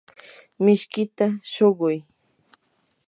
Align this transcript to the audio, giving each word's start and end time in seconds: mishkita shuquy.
mishkita 0.63 1.25
shuquy. 1.51 1.95